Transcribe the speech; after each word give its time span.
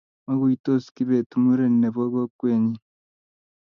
maguytos 0.25 0.83
kibet 0.95 1.29
muren 1.43 1.73
nebo 1.81 2.01
kokwetnyi 2.13 2.75